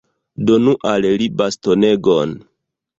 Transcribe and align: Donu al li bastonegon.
Donu 0.49 0.73
al 0.93 1.07
li 1.21 1.29
bastonegon. 1.43 2.39